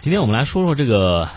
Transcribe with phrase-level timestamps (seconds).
[0.00, 1.28] 今天我们来说说这个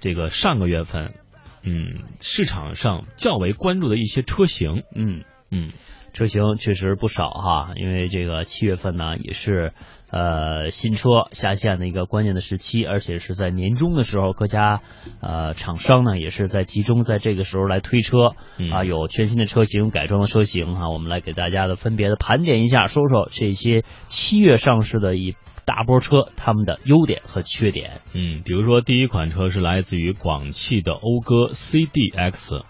[0.00, 1.14] 这个上个月份，
[1.62, 5.22] 嗯，市场上较为关注的一些车型，嗯。
[5.50, 5.70] 嗯，
[6.12, 9.72] 车型确实不少哈，因为这个七月份呢也是
[10.10, 14.80] 呃新车下线的一个关键的时期，而且是在年终的时候，各家
[15.20, 28.00] 呃厂商呢也是在集中在这个时候来推车嗯啊，有全新的车型、改装的车型哈，我们来给大家的分别的盘点一下，说说这些七月上市的一大波车它们的优点和缺点。
[28.14, 32.62] 嗯，比如说第一款车是来自于广汽的讴歌 CDX。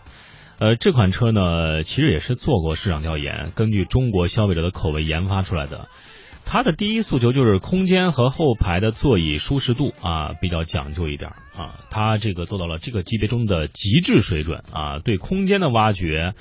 [0.61, 5.89] 呃，这款车呢，其实也是做过市场调研，根据中国消费者的口味研发出来的。
[6.45, 11.79] 它的第一诉求就是空间和后排的座椅舒适度啊，比较讲究一点啊。
[11.91, 16.33] 它这个做到了这个级别中的极致水准啊，对空间的挖掘，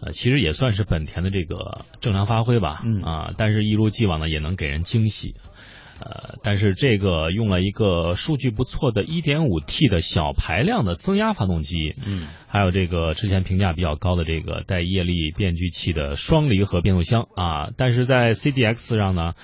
[0.00, 2.82] 呃，其实也算是本田的这个正常发挥吧。
[2.86, 5.34] 嗯啊，但是一如既往的也能给人惊喜。
[6.02, 19.34] 呃，但是这个用了一个数据不错的 1.5T 的小排量的增压发动机，嗯还有这个之前评价比较高的这个带液力变矩器的双离合变速箱啊，但是在 CDX 上呢，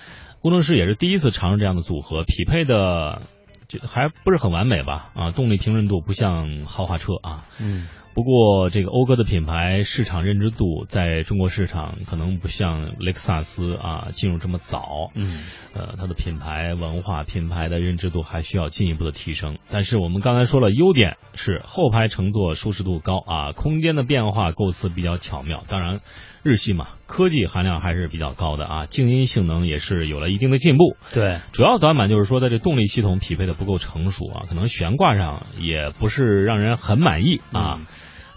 [0.41, 3.23] 工程师也是第一次尝试这样的组合，匹配的
[3.69, 7.87] 就还不是很完美吧啊，动力平顺度不像豪华车啊，嗯
[8.19, 15.39] 不过，这个讴歌的品牌市场认知度在中国市场可能不像雷克萨斯啊进入这么早，嗯
[15.73, 19.59] 呃，它的品牌文化、品牌的认知度还需要进一步的提升。
[19.71, 25.63] 但是我们刚才说了，优点是后排乘坐舒适度高啊，空间的变化构思比较巧妙。
[25.69, 26.01] 当然，
[26.43, 30.97] 日系嘛，科技含量还是比较高的啊，静音性能也是有了一定的进步。
[31.15, 37.79] 对，主要短板就是说，在这动力系统匹配的不够成熟啊，可能悬挂上也不是让人很满意啊。
[37.79, 37.87] 嗯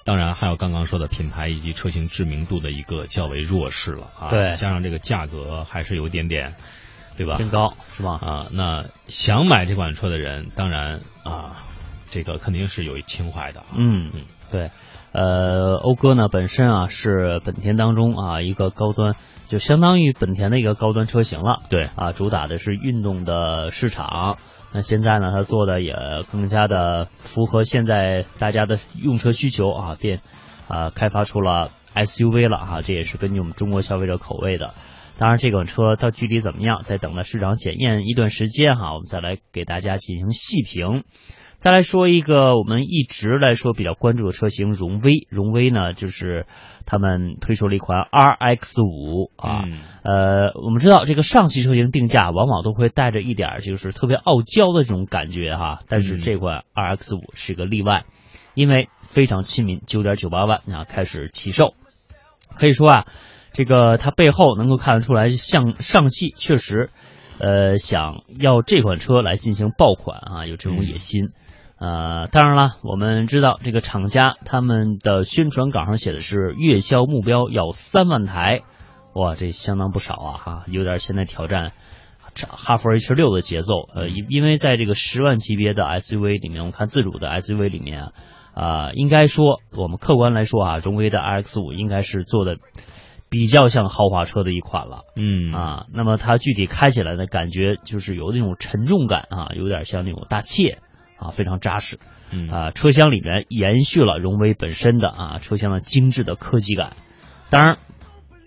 [0.04, 4.30] 当然，还有刚刚说的品牌以及车型知名度的一个较为弱势了啊。
[4.30, 6.56] 对加上这个价格还是有一点点，
[7.18, 7.38] 对吧？
[7.38, 8.14] 偏高是吧？
[8.14, 8.48] 啊。
[8.52, 11.64] 那想买这款车的人，当然啊，
[12.10, 13.68] 这个肯定是有情怀的啊。
[13.76, 14.72] 嗯嗯，对，
[15.12, 19.16] 呃，讴歌呢本身啊是本田当中啊一个高端，
[19.50, 24.38] 就相当于本田的一个高端车型了对，啊，主打的是运动的市场。
[24.74, 25.94] 那现在呢，它做的也
[26.32, 30.22] 更加的符合现在大家的用车需求啊，变
[30.68, 34.74] 啊开发出了 SUV 了哈，这也是根据我们中国消费者口味的。
[35.18, 41.04] 当然，这款车它具体怎么样，在等到市场检验一段时间哈，我们再来给大家进行细评。
[41.62, 46.48] 再来说一个我们一直来说比较关注的车型荣威，荣威呢就是
[46.88, 49.78] 他们推出了一款 RX 五啊，嗯。
[50.02, 56.20] 呃，我们知道这个上汽车型定价往往都会带着一点儿就是特别傲娇的这种感觉哈，但是嗯。
[56.20, 58.06] 这款 RX 五是个例外，
[58.56, 61.76] 因为非常亲民，九点九八万啊开始起售，
[62.58, 63.06] 可以说啊，
[63.54, 66.90] 这个它背后能够看得出来，像上汽确实，
[67.38, 71.30] 呃，想要这款车来进行爆款啊，有这种野心。
[71.82, 78.62] 呃，当然了，我们知道这个厂家他们的宣传稿上写的是月销目标要三万台，
[79.16, 81.72] 哇，这相当不少啊哈，有点现在挑战
[82.48, 83.90] 哈弗 H 六的节奏。
[83.96, 88.12] 呃，因因为在这个十万级别的 SUV 里面，我们看自主的 SUV 里面啊，
[88.54, 92.58] 啊、应该说我们客观来说啊，荣威的 RX 五应该是做的
[93.32, 95.06] 比较像豪华车的一款了。
[95.16, 100.78] 嗯啊，那么它具体开起来的感觉就是有那种沉重感啊，有点像那种大切
[101.22, 102.00] 啊，非常扎实
[102.32, 102.72] 嗯啊。
[102.72, 106.98] 车厢里面延续了荣威本身的啊车厢的精致的科技感，
[107.50, 107.78] 当然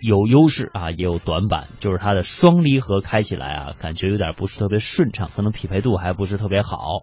[0.01, 7.03] 有优势啊，也有短板，就是它的双离合开起来啊，感觉有点不是特别顺畅，可能匹配度还不是特别好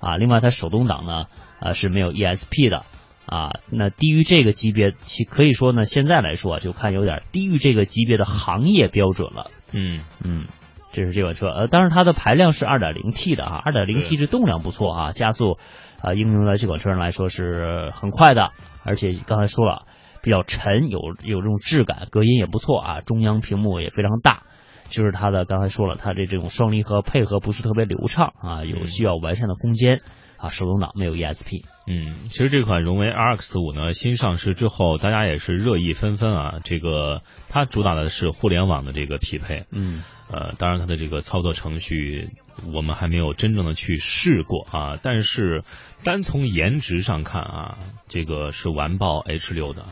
[0.00, 0.16] 啊。
[0.16, 1.26] 另外，它手动挡呢
[1.60, 2.84] 啊是没有 ESP 的。
[3.30, 9.50] 啊，那低于这个级别，其可以说呢，现在来说啊就看有点低于这个级别的行业标准了。
[9.70, 10.46] 嗯嗯，
[10.92, 15.58] 这是这款车，呃，当然它的排量是 2.0T 的啊，2.0T 这动量不错啊，加速
[16.00, 18.52] 啊、应用在这款车上来说是很快的，
[18.84, 19.86] 而且刚才说了
[20.22, 24.42] 比较沉，有有这种质感，隔音也不错啊，中央屏幕也非常大。
[24.86, 30.00] 就是它的刚才说了，它的这种双离合配合不是特别流畅啊，有需要完善的空间
[30.38, 30.48] 啊。
[30.48, 36.60] 手动挡没有 ESP，嗯，其实这款荣威 RX 五呢，新上市之后，大家也是热议纷纷啊。
[36.64, 42.30] 这个它主打的是互联网的这个匹配，嗯呃，当然它的这个操作程序
[42.72, 45.62] 我们还没有真正的去试过啊，但是
[46.04, 47.78] 单从颜值上看啊，
[48.08, 49.84] 这个是完爆 H 六的，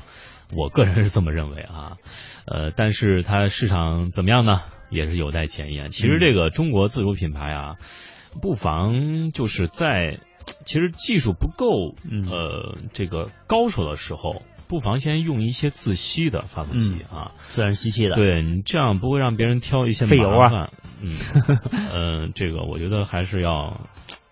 [0.54, 1.96] 我个人是这么认为啊，
[2.46, 4.60] 呃，但是它市场怎么样呢，
[4.90, 5.88] 也是有待检验。
[5.88, 7.76] 其实这个中国自主品牌啊，
[8.42, 10.18] 不妨就是在
[10.66, 12.28] 其实技术不够嗯。
[12.28, 14.42] 呃这个高手的时候。
[14.68, 20.50] 不妨先用一些自吸的发动机啊，自然吸气的，对你这样不会让别人挑一些费油啊。
[20.50, 20.72] 麻烦。
[21.00, 21.16] 嗯，
[22.26, 23.80] 呃，这个我觉得还是要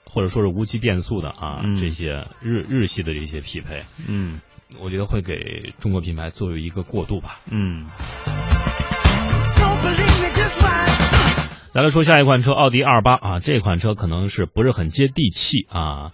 [0.04, 1.76] 或者说是无级变速的啊，嗯。
[1.76, 4.40] 这些日日系的这些匹配，嗯。
[4.80, 7.38] 我觉得会给中国品牌作为一个过渡吧。
[7.48, 7.86] 嗯，
[11.74, 16.12] 再来说下一款车，奥迪 R 八啊，这款车可能是不是很接地气啊？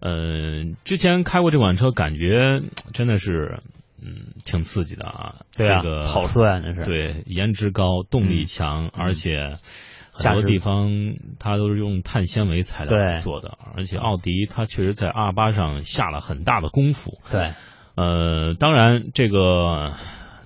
[0.00, 2.62] 呃，之前开过这款车，感觉
[2.94, 3.60] 真的是
[4.00, 5.34] 嗯挺刺激的啊。
[5.54, 6.82] 对啊，这个跑车呀那是。
[6.84, 9.58] 对，颜值高，动力强，而且
[10.12, 10.88] 很多地方
[11.38, 17.18] 它都是用碳纤维材料对做的，而且奥迪它确实在 R 八上下了很大的功夫。
[17.30, 17.52] 对，
[17.96, 19.92] 呃，当然这个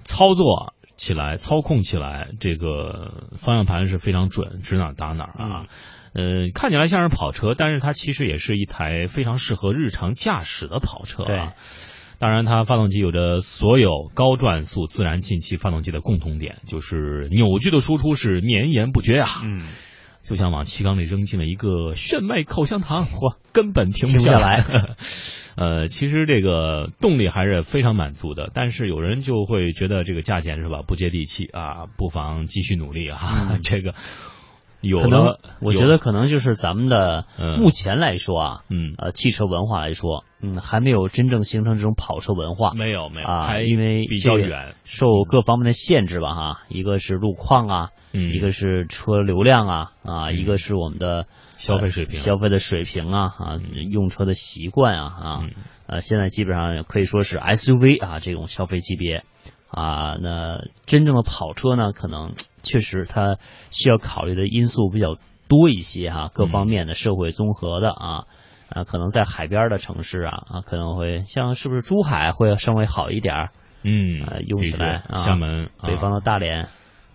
[0.02, 5.66] 操作起来、操控起来，这个方向盘是非常准，指哪打哪儿啊。
[6.12, 11.54] 呃，看起来像是跑车，但是它其实也是一台非常适合日常驾驶的跑车啊。
[12.18, 19.62] 当然，它发动机有着所有高转速自然进气发动机的共同点，就是扭矩的输出是绵延不绝啊，嗯，
[20.22, 24.96] 就像往气缸里扔进了一个炫迈口香糖，嚯，根本停停不下来。
[25.60, 33.18] 呃，其实这个动力还是非常满足的，但是有人就会觉得这个价钱是吧不接地气啊，不妨继续努力啊。
[33.50, 33.94] 嗯 这个
[34.80, 42.72] 有可能了，我觉得可能就是咱们的嗯目前来说啊，嗯呃，汽车文化来说，嗯，还没有真正形成这种跑车文化。
[42.74, 50.36] 没有没有，啊还因为比较远，受各方面的限制吧，哈，一个是路况啊，嗯，一个是车流量啊，啊，嗯。
[50.38, 52.14] 一个是我们的消费水平。
[52.14, 53.60] 呃消费的水平啊，啊，
[53.90, 55.50] 用车的习惯啊，啊嗯，
[55.86, 59.24] 呃，现在基本上可以说是 SUV 啊这种消费级别
[59.68, 62.32] 啊，那真正的跑车呢，可能
[62.62, 63.36] 确实它
[63.70, 65.16] 需要考虑的因素比较
[65.48, 68.24] 多一些哈、各方面的社会综合的啊。
[68.70, 73.50] 啊，可能在海边的城市啊，啊，可能会像是不是珠海会稍微好一点儿，
[73.82, 76.68] 嗯呃，用起来啊厦门、北方啊的大连，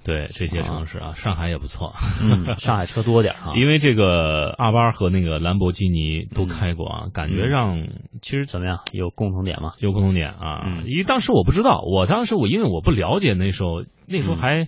[0.03, 1.93] 对这些城市啊，上海也不错。
[2.21, 7.87] 嗯，上海车多点啊， 因为这个阿巴和那个兰博基尼都开过啊，感觉让
[8.21, 8.79] 其实怎么样？
[8.91, 9.73] 有共同点吗？
[9.79, 10.63] 有共同点啊。
[10.65, 14.67] 嗯因为当时我不知道，我当时我因为我不了解那时候，那时候嗯还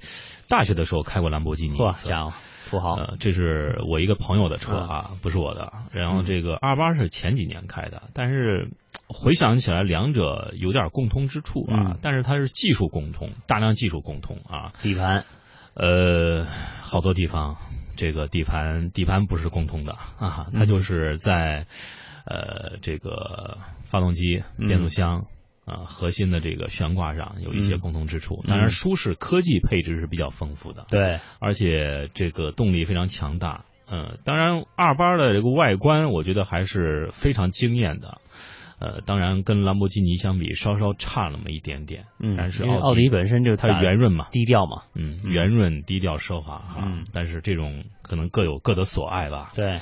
[0.49, 2.07] 大学的时候开过兰博基尼一嚯，次。
[2.07, 2.33] 家伙，
[2.67, 5.73] 土豪，呃，这是我一个朋友的车嗯啊，不是我的。
[5.91, 8.69] 然后这个二八是前几年开的，但是
[9.07, 11.93] 回想起来，两者有点共通之处啊。
[11.93, 14.73] 嗯但是它是技术共通，大量技术共通啊。
[14.81, 15.25] 底盘，
[15.73, 16.45] 呃，
[16.81, 17.57] 好多地方
[17.95, 21.65] 这个底盘底盘不是共通的啊，它嗯就是在
[22.25, 25.25] 呃这个发动机、嗯变速箱
[25.67, 28.41] 啊、核心的这个悬挂上有一些嗯共同之处。
[28.45, 33.65] 嗯当然，舒适科技配置是比较丰富的，对，而且这个动力非常强大。
[33.91, 38.19] 嗯，当然二八的这个外观，我觉得还是非常惊艳的。
[38.79, 42.05] 呃，当然跟兰博基尼相比，稍稍差那么一点点。
[42.19, 46.83] 嗯，但是因为奥奥迪本身就是它圆润嘛，低调嘛，嗯，嗯圆润、低调、奢华哈。
[46.85, 49.51] 嗯但是这种可能各有各的所爱吧。
[49.55, 49.79] 对。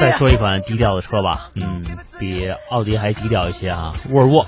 [0.00, 1.84] 再说一款低调的车吧，嗯，
[2.18, 4.46] 比奥迪还低调一些啊，沃尔沃，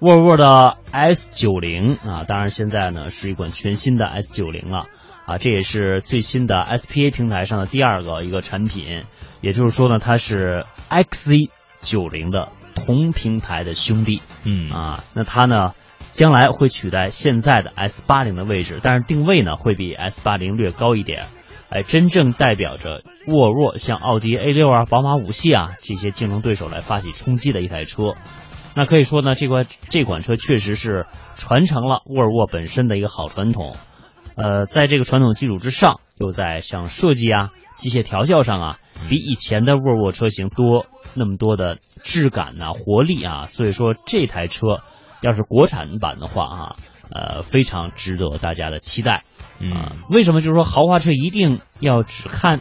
[0.00, 4.86] 沃尔沃的 S 九零啊，当然现在呢是一款全新的 S 九零了
[5.26, 9.04] 啊，这也是最新的 SPA 平台上的第二个一个产品，
[9.40, 11.50] 也就是说呢，它是 XC
[11.80, 14.20] 九零的同平台的兄弟。
[14.44, 14.70] 嗯。
[14.70, 15.72] 啊，那它呢
[16.12, 21.26] 将来会取代现在的 S 八零的位置，但是定位呢会比 S 八零略高一点。
[21.74, 28.14] 哎，真正代表着沃尔沃向奥迪 A 六啊、宝马五系啊这些竞争对手来发起冲击的一台车。
[28.76, 33.74] 那可以说呢，这款这款车确实是传承了沃尔沃本身的一个好传统。
[34.36, 43.46] 呃，在这个传统基础之上，又在像设计啊、机械调校上啊，比以前的沃尔沃车型多那么多的质感呐、活力啊。
[43.48, 44.78] 所以说这台车
[45.22, 46.76] 要是国产版的话啊，
[47.10, 49.24] 呃，非常值得大家的期待。
[49.70, 52.60] 啊嗯，为什么就是说豪华车一定要只看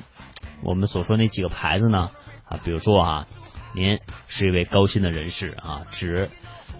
[0.64, 2.10] 我们所说那几个牌子呢？
[2.46, 3.26] 啊，比如说啊，
[3.76, 6.30] 您是一位高薪的人士啊，只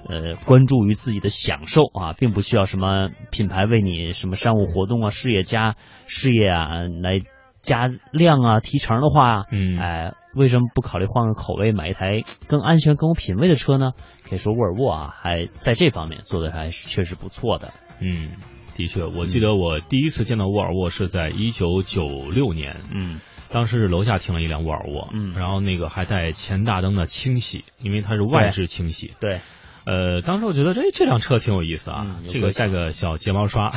[0.08, 7.22] 呃关注于自己的享受啊，并不需要什么品牌为你什么商务活动啊、事业加事业啊来
[7.62, 13.92] 加量啊、提成的话，嗯哎，为什么不考虑换个口味，买一台更安全、更有品位的车呢？
[14.28, 17.74] 可以说沃尔沃啊，还在这方面做的还是确实不错的。
[18.02, 18.32] 嗯，
[18.76, 23.20] 的确，我记得我第一次见到沃尔沃是在一九九六年，嗯
[23.52, 29.14] 当时是楼下停了一辆沃尔沃，嗯然后那个还带前大灯的清洗，因为它是外置清洗。
[29.20, 29.42] 对，
[29.86, 33.72] 呃，当时我觉得这这辆车挺有意思啊，嗯这个带个小睫毛刷，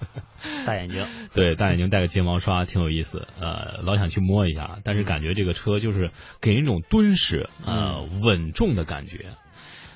[0.66, 1.06] 大眼睛。
[1.34, 6.10] 对，大眼睛带个睫毛刷挺有意思，呃，老想去摸一下，但是感觉这个车就是
[6.40, 9.26] 给人一种敦实、呃稳重的感觉。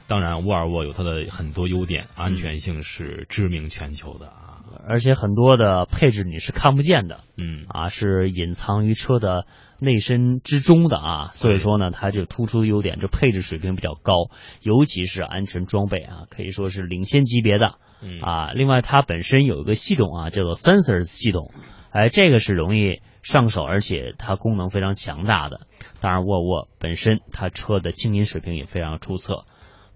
[0.08, 4.52] 当然，沃尔沃有它的很多优点，安全性是知名全球的啊。
[4.88, 9.46] 而且很多的配置你是看不见的嗯啊，是隐藏于车的
[9.80, 14.12] 内身之中的啊，所以说呢，它这个突出的优点，这配置水平比较高，
[14.60, 18.52] 尤其是安全装备啊，可以说是领先级别的嗯啊。
[18.52, 21.52] 另外，它本身有一个系统啊，叫做 Sensors 系统，
[21.90, 25.62] 哎，这个是容易上手，而且它功能非常强大的。
[26.00, 29.46] 当然，沃尔沃本身它车的静音水平也非常出色。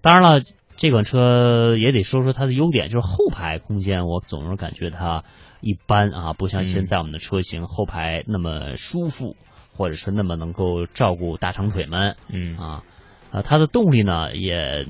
[0.01, 0.41] 当然了，
[0.77, 5.23] 这款车也得说说它的优点，就是后排空间，我总是感觉它
[5.61, 9.35] 一般啊，不像现在我们的车型、后排那么舒服，
[9.75, 12.83] 或者是那么能够照顾大长腿们嗯啊。
[13.31, 14.85] 啊，它的动力呢也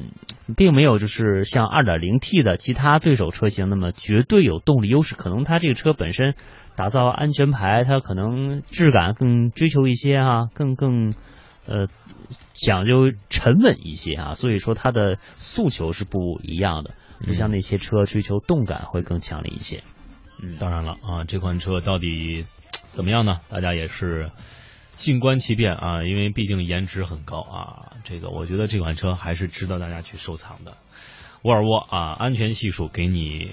[0.57, 6.33] 并没有就是像 2.0T 的其他对手车型那么绝对有动力优势，可能它这个车本身
[6.75, 11.13] 打造安全牌，它可能质感更追求一些啊，更更
[11.71, 11.87] 呃
[12.53, 16.93] 讲究沉稳一些啊，所以说它的诉求是不一样的，
[17.25, 19.83] 不像那些车追求动感会更强烈一些。
[20.43, 22.45] 嗯，当然了啊，这款车到底
[22.91, 23.37] 怎么样呢？
[23.49, 24.31] 大家也是
[24.95, 27.93] 静观其变啊，因为毕竟颜值很高啊。
[28.03, 30.77] 这个我觉得这款车还是值得大家去收藏的。
[31.43, 33.51] 沃尔沃啊，安全系数给你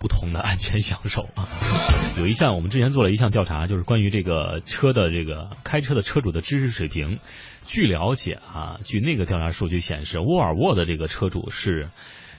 [0.00, 1.46] 不同的安全享受啊。
[2.18, 7.18] 有一项我们之前做了一项调查，就是关于这个车的这个开车的车主的知识水平。
[7.66, 11.90] 据了解啊，据那个调查数据显示，沃尔沃的这个车主是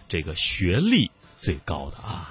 [0.09, 2.27] 这个学历最高的啊。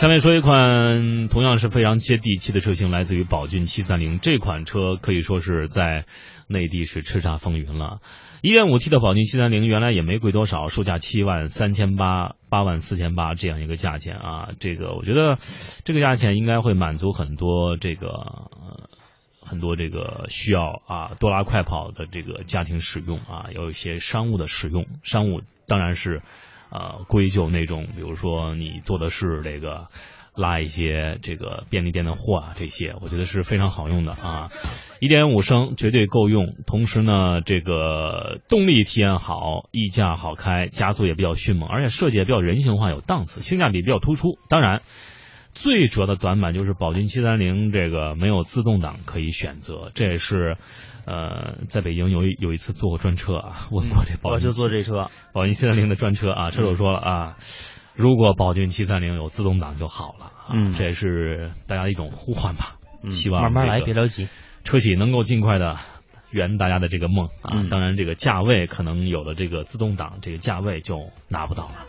[0.00, 4.18] 下面说一款同样是非常接地气的车型，来自于宝骏七三零。
[4.18, 6.04] 这款车可以说是在
[6.46, 8.00] 内地是叱咤风云了。
[8.42, 14.50] 一点五 T 的宝骏七三零原来也没贵多少，售价七万三千八、八万四千八这样一个价钱啊。
[14.60, 15.38] 这个我觉得
[15.84, 18.50] 这个价钱应该会满足很多这个。
[19.46, 26.22] 很多这个需要啊多拉快跑的这个家庭使用啊，有一些商务的使用，商务当然是
[26.70, 29.88] 呃归咎那种，比如说你做的是这个
[30.36, 34.50] 拉一些这个便利店的货啊，这些我觉得是非常好用的啊，
[35.00, 44.82] 一点五升绝对够用，同时呢这个动力体验好，溢价好开，加速也比较迅猛，而且设计也比较人性化，有档次，性价比比较突出，当然。
[45.56, 50.56] 最主要的短板就是宝骏七三零这个没有自动挡可以选择，这也是，
[51.06, 57.36] 呃，在北京有一有一次坐过专车啊，问过这宝就坐这车，宝骏七三零的专车啊，车主说了啊，
[57.94, 64.28] 如果宝骏七三零有自动挡就好了啊，嗯这也是大家的一种呼唤吧，嗯希望慢慢来，别着急。
[64.64, 65.78] 车企能够尽快的
[66.30, 71.86] 圆大家的这个梦啊，嗯当然这个价位可能有了这个自动挡，这个价位就拿不到了。